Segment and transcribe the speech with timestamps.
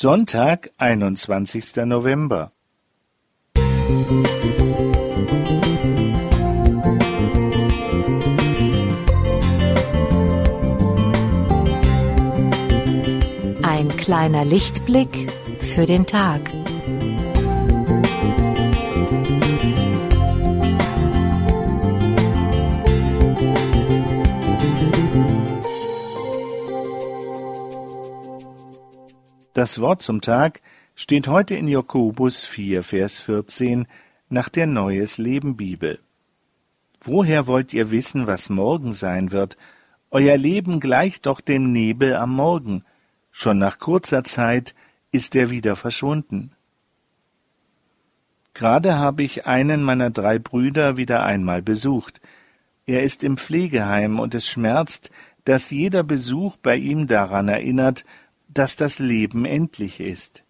[0.00, 1.84] Sonntag, 21.
[1.84, 2.52] November.
[13.64, 16.42] Ein kleiner Lichtblick für den Tag.
[29.58, 30.60] Das Wort zum Tag
[30.94, 33.88] steht heute in Jakobus 4, Vers 14
[34.28, 35.98] nach der Neues Leben Bibel.
[37.00, 39.56] Woher wollt ihr wissen, was morgen sein wird?
[40.12, 42.84] Euer Leben gleicht doch dem Nebel am Morgen.
[43.32, 44.76] Schon nach kurzer Zeit
[45.10, 46.52] ist er wieder verschwunden.
[48.54, 52.20] Gerade habe ich einen meiner drei Brüder wieder einmal besucht.
[52.86, 55.10] Er ist im Pflegeheim und es schmerzt,
[55.44, 58.04] dass jeder Besuch bei ihm daran erinnert,
[58.58, 60.42] dass das Leben endlich ist.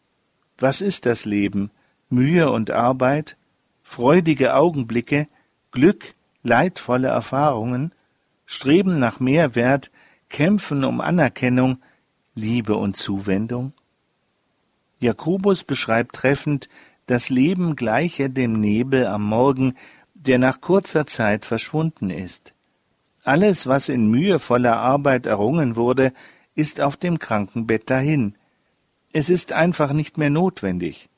[0.57, 1.71] Was ist das Leben?
[2.09, 3.37] Mühe und Arbeit,
[3.83, 5.29] freudige Augenblicke,
[5.73, 7.93] Glück, leidvolle Erfahrungen,
[8.47, 9.91] Streben nach Mehrwert,
[10.31, 11.83] Kämpfen um Anerkennung,
[12.35, 13.75] Liebe und Zuwendung?
[15.01, 16.71] Jakobus beschreibt treffend,
[17.05, 19.75] das Leben gleiche dem Nebel am Morgen,
[20.15, 22.55] der nach kurzer Zeit verschwunden ist.
[23.23, 26.15] Alles, was in mühevoller Arbeit errungen wurde,
[26.59, 28.35] ist auf dem Krankenbett dahin.
[29.13, 31.09] Es ist einfach nicht mehr notwendig.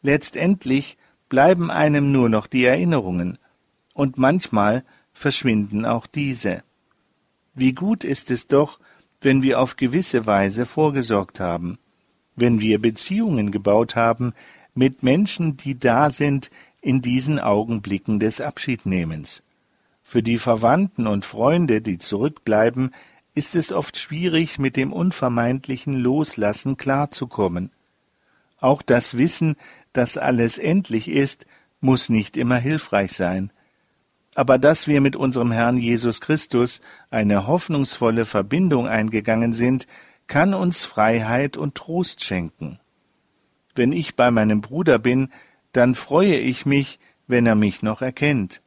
[0.00, 0.96] Letztendlich
[1.28, 3.38] bleiben einem nur noch die Erinnerungen,
[3.92, 6.62] und manchmal verschwinden auch diese.
[7.54, 8.80] Wie gut ist es doch,
[9.20, 11.78] wenn wir auf gewisse Weise vorgesorgt haben,
[12.36, 14.32] wenn wir Beziehungen gebaut haben
[14.74, 19.42] mit Menschen, die da sind in diesen Augenblicken des Abschiednehmens.
[20.02, 22.94] Für die Verwandten und Freunde, die zurückbleiben,
[23.38, 27.70] ist es oft schwierig, mit dem unvermeidlichen Loslassen klarzukommen.
[28.58, 29.54] Auch das Wissen,
[29.92, 31.46] dass alles endlich ist,
[31.80, 33.52] muss nicht immer hilfreich sein.
[34.34, 36.80] Aber dass wir mit unserem Herrn Jesus Christus
[37.10, 39.86] eine hoffnungsvolle Verbindung eingegangen sind,
[40.26, 42.80] kann uns Freiheit und Trost schenken.
[43.76, 45.28] Wenn ich bei meinem Bruder bin,
[45.70, 46.98] dann freue ich mich,
[47.28, 48.62] wenn er mich noch erkennt.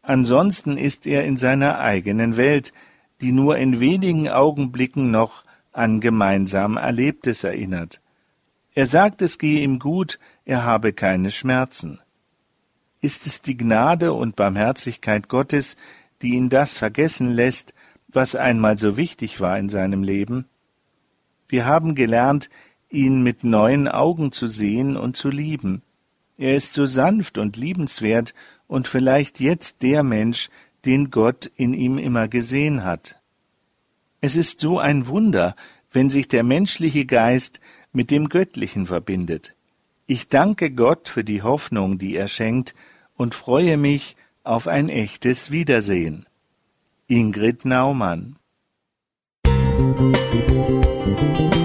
[0.00, 2.72] Ansonsten ist er in seiner eigenen Welt,
[3.20, 8.00] die nur in wenigen Augenblicken noch an gemeinsam Erlebtes erinnert.
[8.74, 12.00] Er sagt, es gehe ihm gut, er habe keine Schmerzen.
[13.00, 15.76] Ist es die Gnade und Barmherzigkeit Gottes,
[16.22, 17.74] die ihn das vergessen lässt,
[18.08, 20.46] was einmal so wichtig war in seinem Leben?
[21.48, 22.50] Wir haben gelernt,
[22.88, 25.82] ihn mit neuen Augen zu sehen und zu lieben.
[26.38, 28.34] Er ist so sanft und liebenswert
[28.66, 30.50] und vielleicht jetzt der Mensch,
[30.86, 33.20] den Gott in ihm immer gesehen hat.
[34.20, 35.56] Es ist so ein Wunder,
[35.92, 37.60] wenn sich der menschliche Geist
[37.92, 39.54] mit dem Göttlichen verbindet.
[40.06, 42.74] Ich danke Gott für die Hoffnung, die er schenkt,
[43.16, 46.26] und freue mich auf ein echtes Wiedersehen.
[47.08, 48.36] Ingrid Naumann
[49.44, 51.55] Musik